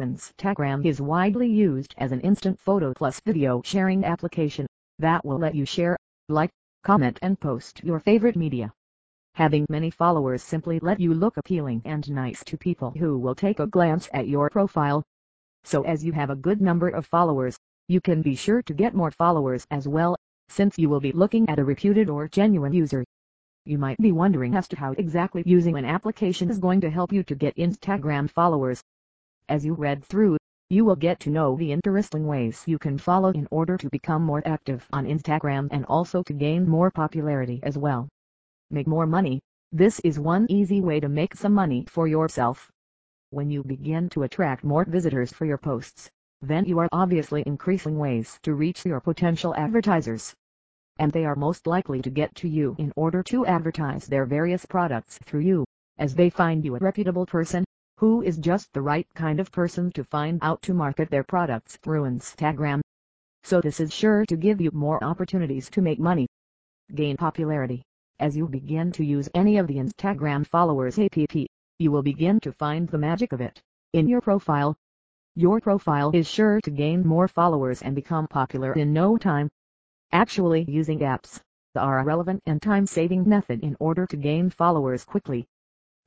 [0.00, 4.66] Instagram is widely used as an instant photo plus video sharing application
[4.98, 5.98] that will let you share,
[6.30, 6.50] like,
[6.82, 8.72] comment and post your favorite media.
[9.34, 13.60] Having many followers simply let you look appealing and nice to people who will take
[13.60, 15.02] a glance at your profile.
[15.64, 18.94] So as you have a good number of followers, you can be sure to get
[18.94, 20.16] more followers as well,
[20.48, 23.04] since you will be looking at a reputed or genuine user.
[23.66, 27.12] You might be wondering as to how exactly using an application is going to help
[27.12, 28.82] you to get Instagram followers.
[29.48, 30.36] As you read through,
[30.70, 34.22] you will get to know the interesting ways you can follow in order to become
[34.22, 38.08] more active on Instagram and also to gain more popularity as well.
[38.70, 39.40] Make more money.
[39.72, 42.70] This is one easy way to make some money for yourself.
[43.30, 46.08] When you begin to attract more visitors for your posts,
[46.40, 50.34] then you are obviously increasing ways to reach your potential advertisers.
[50.98, 54.64] And they are most likely to get to you in order to advertise their various
[54.64, 55.64] products through you,
[55.98, 57.64] as they find you a reputable person
[57.98, 61.76] who is just the right kind of person to find out to market their products
[61.76, 62.80] through Instagram.
[63.44, 66.26] So this is sure to give you more opportunities to make money.
[66.94, 67.82] Gain popularity.
[68.18, 71.16] As you begin to use any of the Instagram followers app,
[71.78, 73.60] you will begin to find the magic of it
[73.92, 74.76] in your profile.
[75.34, 79.48] Your profile is sure to gain more followers and become popular in no time.
[80.12, 81.40] Actually using apps
[81.74, 85.46] are a relevant and time-saving method in order to gain followers quickly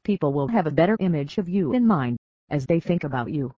[0.06, 2.18] people will have a better image of you in mind,
[2.50, 3.52] as they think about you.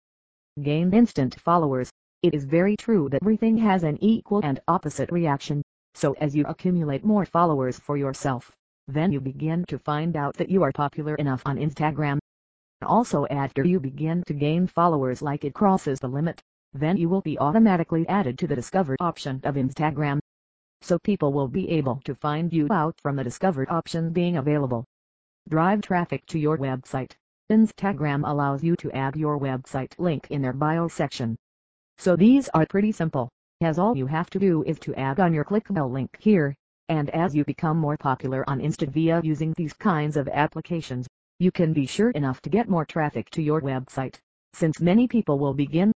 [0.62, 1.92] Gain instant followers.
[2.22, 5.62] It is very true that everything has an equal and opposite reaction,
[5.94, 8.50] so as you accumulate more followers for yourself,
[8.88, 12.18] then you begin to find out that you are popular enough on Instagram.
[12.82, 16.40] Also after you begin to gain followers like it crosses the limit,
[16.72, 20.18] then you will be automatically added to the discovered option of Instagram.
[20.80, 24.86] So people will be able to find you out from the discovered option being available
[25.48, 27.12] drive traffic to your website.
[27.50, 31.36] Instagram allows you to add your website link in their bio section.
[31.96, 33.30] So these are pretty simple,
[33.62, 36.54] as all you have to do is to add on your clickable link here,
[36.88, 41.08] and as you become more popular on Insta via using these kinds of applications,
[41.38, 44.16] you can be sure enough to get more traffic to your website,
[44.52, 45.92] since many people will begin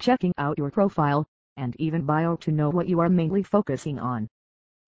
[0.00, 1.26] checking out your profile,
[1.56, 4.28] and even bio to know what you are mainly focusing on.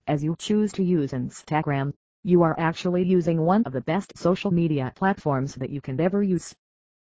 [0.06, 1.92] As you choose to use Instagram,
[2.26, 6.24] you are actually using one of the best social media platforms that you can ever
[6.24, 6.52] use.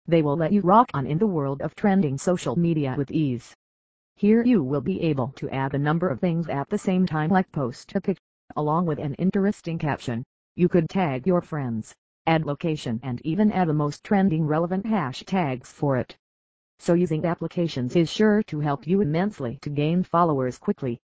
[0.06, 3.56] They will let you rock on in the world of trending social media with ease.
[4.18, 7.30] Here you will be able to add a number of things at the same time
[7.30, 8.22] like post a picture,
[8.58, 10.26] along with an interesting caption.
[10.58, 11.96] You could tag your friends,
[12.28, 16.18] add location and even add the most trending relevant hashtags for it.
[16.80, 21.00] So using applications is sure to help you immensely to gain followers quickly.